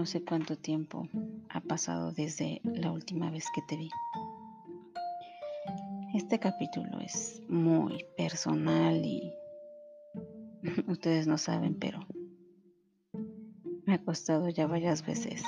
[0.00, 1.06] No sé cuánto tiempo
[1.50, 3.90] ha pasado desde la última vez que te vi.
[6.14, 9.30] Este capítulo es muy personal y
[10.86, 12.00] ustedes no saben, pero
[13.84, 15.42] me ha costado ya varias veces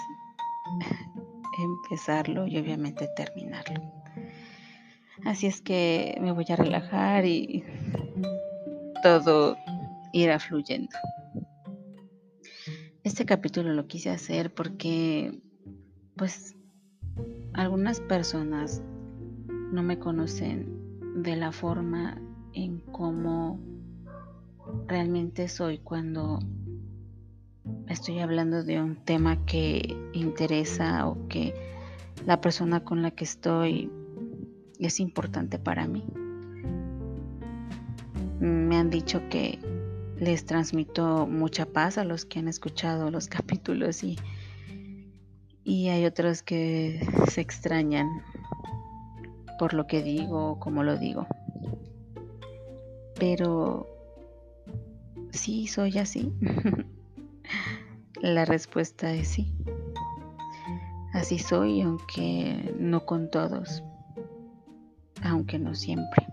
[1.59, 3.81] empezarlo y obviamente terminarlo.
[5.25, 7.65] Así es que me voy a relajar y
[9.03, 9.57] todo
[10.13, 10.95] irá fluyendo.
[13.05, 15.41] Este capítulo lo quise hacer porque,
[16.15, 16.55] pues,
[17.53, 18.81] algunas personas
[19.73, 23.59] no me conocen de la forma en cómo
[24.87, 26.39] realmente soy cuando
[27.89, 31.55] estoy hablando de un tema que interesa o que
[32.25, 33.91] la persona con la que estoy
[34.79, 36.05] es importante para mí.
[38.39, 39.59] Me han dicho que
[40.23, 44.17] les transmito mucha paz a los que han escuchado los capítulos y,
[45.65, 48.09] y hay otros que se extrañan
[49.59, 51.27] por lo que digo o como lo digo.
[53.19, 53.89] Pero
[55.33, 56.33] sí, soy así.
[58.21, 59.53] La respuesta es sí.
[61.13, 63.83] Así soy, aunque no con todos,
[65.23, 66.27] aunque no siempre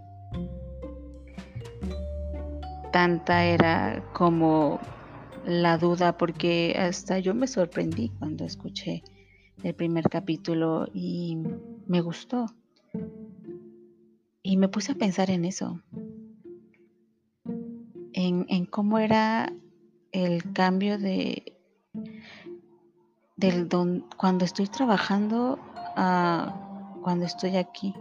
[2.91, 4.79] tanta era como
[5.45, 9.03] la duda, porque hasta yo me sorprendí cuando escuché
[9.63, 11.37] el primer capítulo y
[11.87, 12.45] me gustó.
[14.41, 15.81] Y me puse a pensar en eso,
[18.13, 19.53] en, cómo era
[20.11, 21.55] el cambio de
[23.35, 25.59] del don, cuando estoy trabajando
[25.95, 27.93] a cuando estoy aquí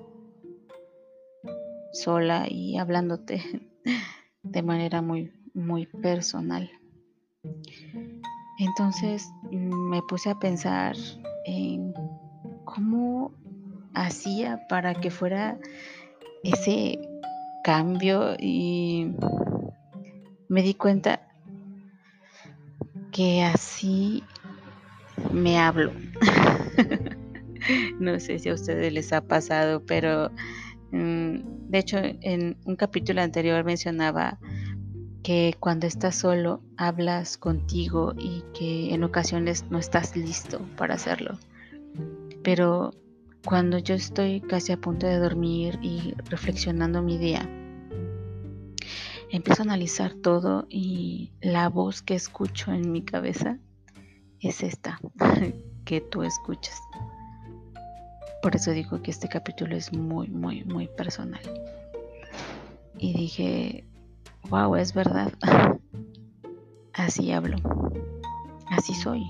[1.92, 3.42] sola y hablándote
[4.50, 6.70] de manera muy, muy personal.
[8.58, 10.96] Entonces me puse a pensar
[11.44, 11.94] en
[12.64, 13.32] cómo
[13.94, 15.58] hacía para que fuera
[16.42, 16.98] ese
[17.62, 19.12] cambio y
[20.48, 21.20] me di cuenta
[23.12, 24.24] que así
[25.32, 25.92] me hablo.
[28.00, 30.30] no sé si a ustedes les ha pasado, pero
[30.90, 34.38] Mm, de hecho, en un capítulo anterior mencionaba
[35.28, 41.38] que cuando estás solo hablas contigo y que en ocasiones no estás listo para hacerlo.
[42.42, 42.92] Pero
[43.44, 47.46] cuando yo estoy casi a punto de dormir y reflexionando mi día,
[49.30, 53.58] empiezo a analizar todo y la voz que escucho en mi cabeza
[54.40, 54.98] es esta
[55.84, 56.80] que tú escuchas.
[58.40, 61.42] Por eso digo que este capítulo es muy, muy, muy personal.
[62.96, 63.84] Y dije,
[64.48, 65.32] wow, es verdad.
[66.92, 67.56] Así hablo.
[68.70, 69.24] Así soy.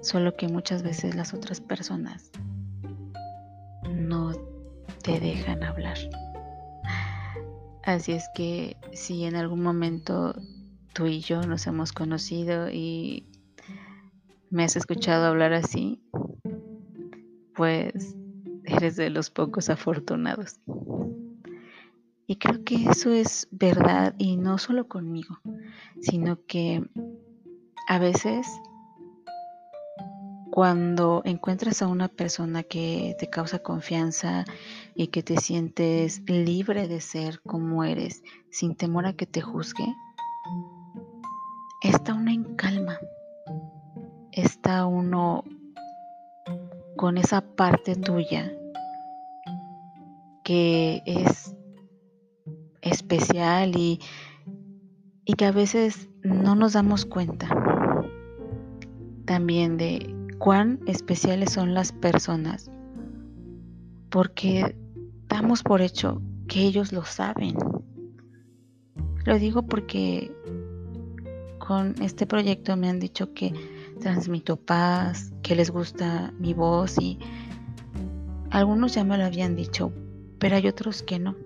[0.00, 2.30] Solo que muchas veces las otras personas
[3.90, 4.32] no
[5.02, 5.98] te dejan hablar.
[7.84, 10.34] Así es que si en algún momento
[10.92, 13.26] tú y yo nos hemos conocido y
[14.50, 16.02] me has escuchado hablar así,
[17.54, 18.14] pues
[18.64, 20.60] eres de los pocos afortunados.
[22.30, 25.40] Y creo que eso es verdad y no solo conmigo,
[26.02, 26.86] sino que
[27.88, 28.46] a veces
[30.50, 34.44] cuando encuentras a una persona que te causa confianza
[34.94, 39.86] y que te sientes libre de ser como eres, sin temor a que te juzgue,
[41.80, 42.98] está uno en calma,
[44.32, 45.44] está uno
[46.94, 48.52] con esa parte tuya
[50.44, 51.54] que es
[52.82, 54.00] especial y,
[55.24, 57.48] y que a veces no nos damos cuenta
[59.24, 62.70] también de cuán especiales son las personas
[64.10, 64.76] porque
[65.28, 67.56] damos por hecho que ellos lo saben.
[69.24, 70.32] Lo digo porque
[71.58, 73.52] con este proyecto me han dicho que
[74.00, 77.18] transmito paz, que les gusta mi voz y
[78.50, 79.92] algunos ya me lo habían dicho,
[80.38, 81.36] pero hay otros que no.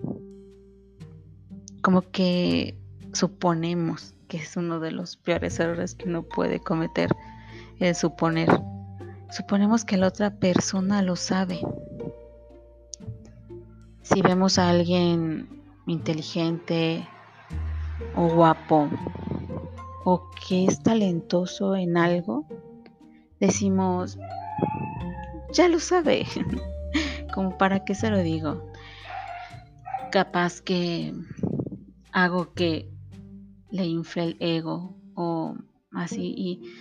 [1.82, 2.78] Como que
[3.12, 7.14] suponemos que es uno de los peores errores que uno puede cometer,
[7.80, 8.48] el suponer.
[9.30, 11.60] Suponemos que la otra persona lo sabe.
[14.00, 17.06] Si vemos a alguien inteligente
[18.16, 18.88] o guapo
[20.04, 22.46] o que es talentoso en algo,
[23.38, 24.18] decimos,
[25.52, 26.26] ya lo sabe,
[27.34, 28.66] como para qué se lo digo.
[30.10, 31.12] Capaz que
[32.12, 32.90] hago que
[33.70, 35.56] le infle el ego o
[35.92, 36.72] así y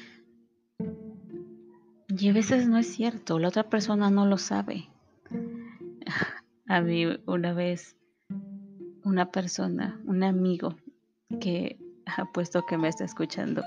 [2.20, 4.90] Y a veces no es cierto, la otra persona no lo sabe.
[6.68, 7.96] A mí una vez
[9.04, 10.76] una persona, un amigo
[11.40, 13.64] que ha puesto que me está escuchando,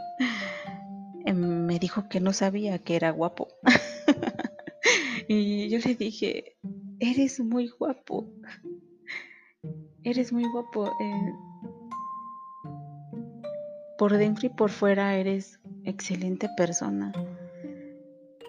[1.25, 3.49] em, me dijo que no sabía que era guapo.
[5.29, 6.57] y yo le dije,
[7.01, 8.29] eres muy guapo.
[10.03, 10.87] Eres muy guapo.
[11.01, 11.33] Eh,
[13.99, 17.13] por dentro y por fuera eres excelente persona.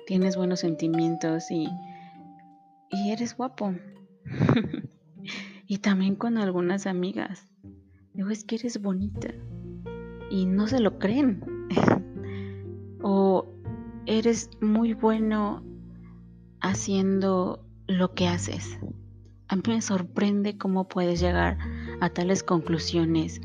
[0.07, 1.67] Tienes buenos sentimientos y,
[2.91, 3.73] y eres guapo.
[5.67, 7.47] y también con algunas amigas.
[8.13, 9.29] Digo, es que eres bonita.
[10.29, 11.43] Y no se lo creen.
[13.01, 13.45] o
[14.05, 15.63] eres muy bueno
[16.61, 18.79] haciendo lo que haces.
[19.47, 21.57] A mí me sorprende cómo puedes llegar
[22.01, 23.41] a tales conclusiones.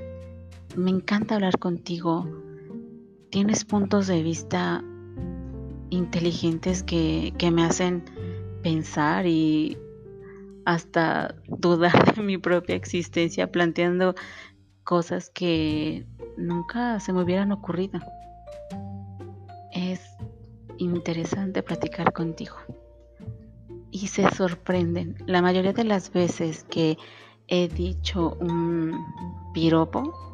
[0.76, 2.26] Me encanta hablar contigo.
[3.30, 4.84] Tienes puntos de vista
[5.90, 8.04] inteligentes que, que me hacen
[8.62, 9.76] pensar y
[10.64, 14.14] hasta dudar de mi propia existencia planteando
[14.84, 16.06] cosas que
[16.36, 18.00] nunca se me hubieran ocurrido.
[19.72, 20.00] Es
[20.78, 22.56] interesante platicar contigo.
[23.90, 25.16] Y se sorprenden.
[25.26, 26.96] La mayoría de las veces que
[27.48, 29.04] he dicho un
[29.52, 30.29] piropo,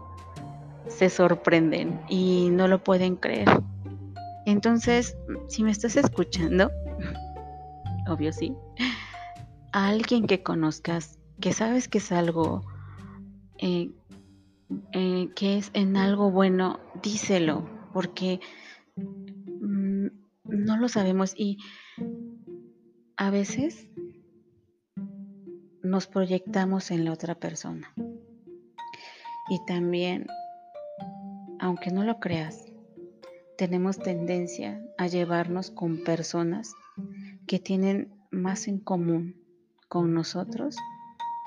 [0.89, 3.49] se sorprenden y no lo pueden creer.
[4.47, 5.17] Entonces,
[5.49, 6.71] si me estás escuchando,
[8.09, 8.55] obvio sí,
[9.73, 12.65] a alguien que conozcas, que sabes que es algo,
[13.59, 13.91] eh,
[14.93, 18.41] eh, que es en algo bueno, díselo, porque
[18.97, 20.07] mm,
[20.45, 21.59] no lo sabemos y
[23.17, 23.89] a veces
[25.83, 27.93] nos proyectamos en la otra persona.
[29.49, 30.27] Y también,
[31.61, 32.65] aunque no lo creas,
[33.57, 36.75] tenemos tendencia a llevarnos con personas
[37.47, 39.37] que tienen más en común
[39.89, 40.77] con nosotros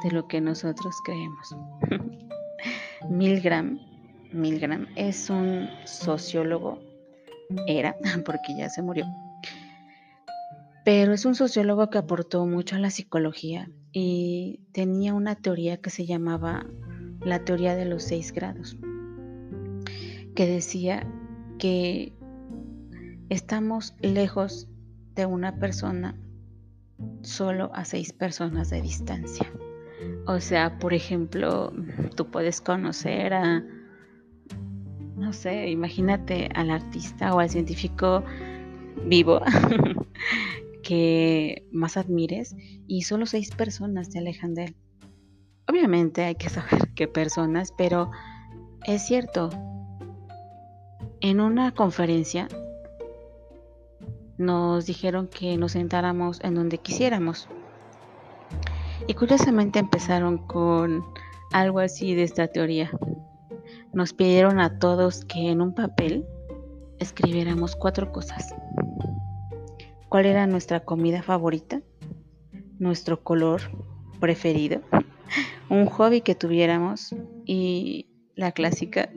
[0.04, 1.56] de lo que nosotros creemos.
[3.10, 3.80] Milgram,
[4.32, 6.80] Milgram es un sociólogo,
[7.68, 7.96] era,
[8.26, 9.06] porque ya se murió,
[10.84, 15.90] pero es un sociólogo que aportó mucho a la psicología y tenía una teoría que
[15.90, 16.66] se llamaba
[17.22, 18.78] la teoría de los seis grados,
[20.39, 21.06] que decía
[21.57, 22.13] que
[23.27, 24.69] estamos lejos
[25.13, 26.15] de una persona
[27.24, 29.51] solo a seis personas de distancia.
[30.27, 31.74] O sea, por ejemplo,
[32.15, 33.65] tú puedes conocer a,
[35.18, 38.24] no sé, imagínate al artista o al científico
[39.07, 39.41] vivo
[40.83, 42.56] que más admires
[42.88, 44.75] y solo seis personas te alejan de él.
[45.68, 48.09] Obviamente hay que saber qué personas, pero
[48.86, 49.50] es cierto,
[51.21, 52.48] en una conferencia
[54.38, 57.48] nos dijeron que nos sentáramos en donde quisiéramos.
[59.07, 61.04] Y curiosamente empezaron con
[61.51, 62.92] algo así de esta teoría.
[63.92, 66.25] Nos pidieron a todos que en un papel
[67.00, 68.56] escribiéramos cuatro cosas.
[70.07, 71.81] ¿Cuál era nuestra comida favorita?
[72.77, 73.62] Nuestro color
[74.19, 74.81] preferido.
[75.69, 77.13] Un hobby que tuviéramos
[77.46, 79.10] y la clásica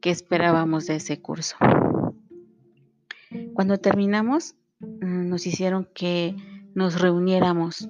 [0.00, 1.56] que esperábamos de ese curso.
[3.54, 6.36] Cuando terminamos, mm, nos hicieron que
[6.74, 7.88] nos reuniéramos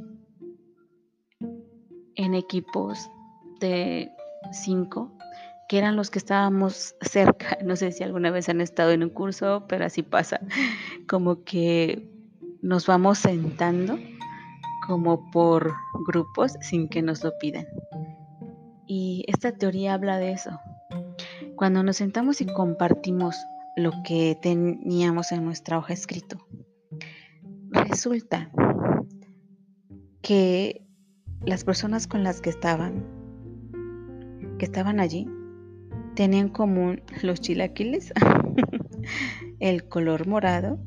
[2.15, 3.11] en equipos
[3.61, 4.11] de
[4.53, 5.13] cinco,
[5.69, 7.59] que eran los que estábamos cerca.
[7.65, 10.41] No sé si alguna vez han estado en un curso, pero así pasa.
[11.07, 12.11] Como que
[12.63, 13.99] nos vamos sentando
[14.87, 15.75] como por
[16.07, 17.67] grupos sin que nos lo pidan.
[18.87, 20.59] Y esta teoría habla de eso.
[21.59, 23.37] Cuando nos sentamos y compartimos
[23.75, 26.47] lo que teníamos en nuestra hoja escrito.
[27.71, 28.49] Resulta
[30.23, 30.87] que
[31.45, 33.05] las personas con las que estaban,
[34.61, 35.29] que estaban allí,
[36.15, 38.13] tenían común los chilaquiles,
[39.59, 40.79] el color morado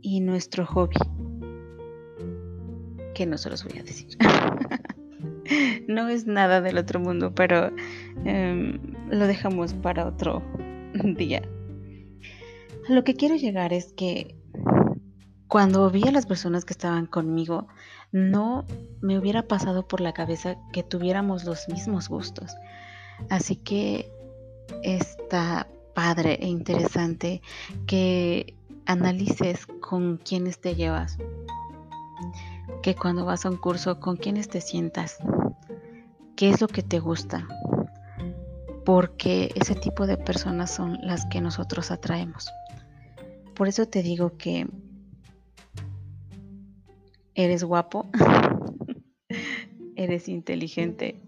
[0.00, 0.94] y nuestro hobby,
[3.16, 4.16] que no se los voy a decir.
[5.88, 7.72] no es nada del otro mundo, pero
[8.24, 10.42] em, lo dejamos para otro
[11.16, 11.42] día.
[12.88, 14.36] lo que quiero llegar es que
[15.48, 17.68] cuando vi a las personas que estaban conmigo,
[18.12, 18.64] no
[19.00, 22.56] me hubiera pasado por la cabeza que tuviéramos los mismos gustos.
[23.30, 24.10] Así que
[24.82, 27.42] está padre e interesante
[27.86, 28.54] que
[28.86, 31.16] analices con quiénes te llevas.
[32.82, 35.18] Que cuando vas a un curso, con quiénes te sientas.
[36.36, 37.46] ¿Qué es lo que te gusta?
[38.86, 42.48] Porque ese tipo de personas son las que nosotros atraemos.
[43.56, 44.68] por eso te digo que
[47.34, 48.08] eres guapo,
[49.96, 51.20] eres inteligente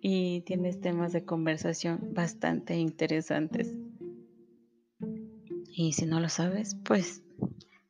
[0.00, 3.72] y tienes temas de conversación bastante interesantes.
[5.68, 7.22] Y si no lo sabes, pues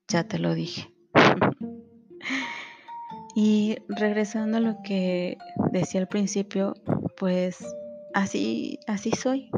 [0.08, 0.92] ya te lo dije.
[3.35, 5.38] y regresando a lo que
[5.73, 6.75] decía al principio,
[7.16, 7.64] pues
[8.16, 9.50] así, así soy.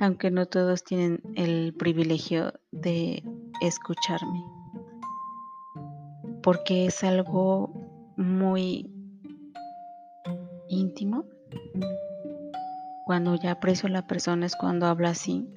[0.00, 3.22] Aunque no todos tienen el privilegio de
[3.60, 4.42] escucharme.
[6.42, 7.72] Porque es algo
[8.16, 8.90] muy
[10.68, 11.24] íntimo.
[13.06, 15.48] Cuando ya aprecio a la persona es cuando habla así.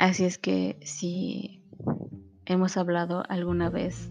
[0.00, 1.62] Así es que si
[2.44, 4.10] hemos hablado alguna vez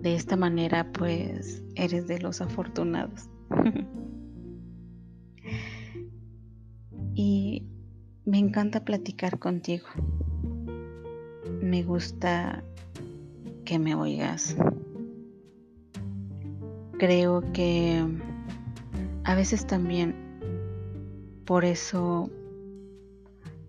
[0.00, 3.28] de esta manera, pues eres de los afortunados.
[7.14, 7.66] y
[8.24, 9.86] me encanta platicar contigo.
[11.60, 12.62] Me gusta
[13.64, 14.56] que me oigas.
[16.98, 18.04] Creo que
[19.24, 20.14] a veces también
[21.44, 22.30] por eso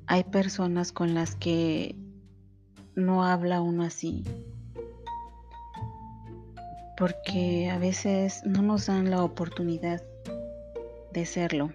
[0.07, 1.95] hay personas con las que
[2.95, 4.23] no habla uno así.
[6.97, 10.03] Porque a veces no nos dan la oportunidad
[11.13, 11.71] de serlo.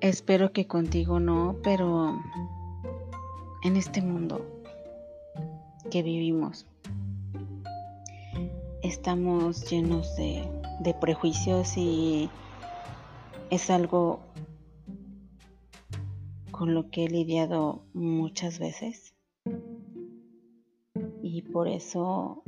[0.00, 2.18] Espero que contigo no, pero
[3.62, 4.46] en este mundo
[5.90, 6.66] que vivimos
[8.82, 12.30] estamos llenos de, prejuicios y
[13.50, 14.20] es algo
[16.50, 19.14] con lo que he lidiado muchas veces.
[21.22, 22.42] Y por eso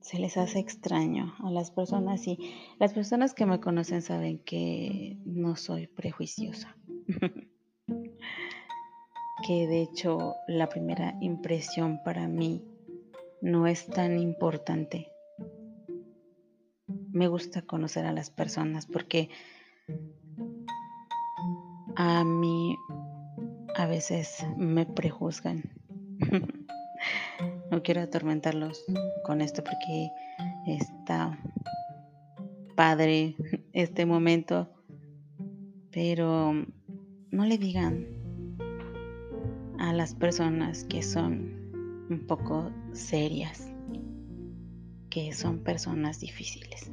[0.00, 2.38] se les hace extraño a las personas y
[2.80, 6.76] las personas que me conocen saben que no soy prejuiciosa.
[9.46, 12.64] que de hecho la primera impresión para mí
[13.40, 15.08] no es tan importante.
[17.10, 19.30] Me gusta conocer a las personas porque
[21.96, 22.76] a mí
[23.74, 25.64] a veces me prejuzgan.
[27.70, 28.84] no quiero atormentarlos
[29.24, 30.10] con esto porque
[30.66, 31.36] está
[32.76, 33.36] padre
[33.72, 34.71] este momento,
[35.92, 36.54] pero
[37.30, 38.06] no le digan
[39.78, 43.68] a las personas que son un poco serias,
[45.10, 46.90] que son personas difíciles.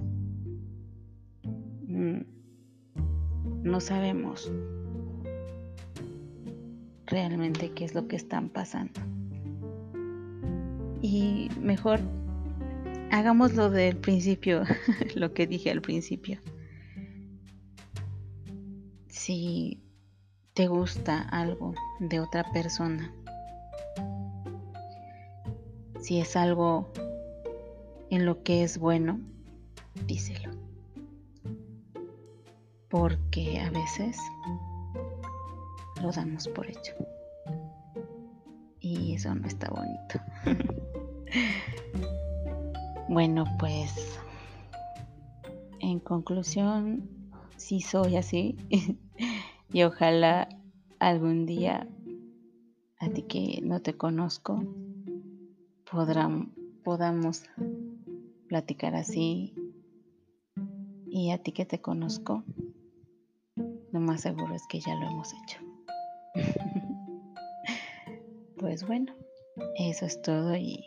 [1.88, 2.22] Mm,
[3.64, 4.52] no sabemos
[7.08, 9.00] realmente qué es lo que están pasando.
[11.02, 12.02] Y mejor
[13.12, 14.64] hagámoslo del principio,
[15.16, 16.40] lo que dije al principio.
[19.30, 19.80] Si
[20.56, 23.14] te gusta algo de otra persona,
[26.00, 26.92] si es algo
[28.10, 29.20] en lo que es bueno,
[30.08, 30.50] díselo.
[32.90, 34.18] Porque a veces
[36.02, 36.96] lo damos por hecho.
[38.80, 40.20] Y eso no está bonito.
[43.08, 44.18] bueno, pues
[45.82, 47.08] en conclusión,
[47.58, 48.58] sí soy así.
[49.72, 50.50] y ojalá
[51.00, 51.88] algún día
[53.00, 54.64] a ti que no te conozco
[56.84, 57.44] podamos
[58.48, 59.54] platicar así
[61.08, 62.44] y a ti que te conozco
[63.92, 65.60] lo más seguro es que ya lo hemos hecho.
[68.58, 69.14] pues bueno,
[69.76, 70.86] eso es todo y